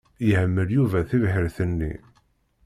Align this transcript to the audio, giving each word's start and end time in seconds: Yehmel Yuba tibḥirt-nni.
Yehmel 0.27 0.69
Yuba 0.75 0.99
tibḥirt-nni. 1.09 1.93